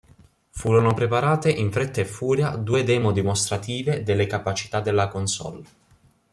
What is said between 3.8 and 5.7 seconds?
delle capacità della console.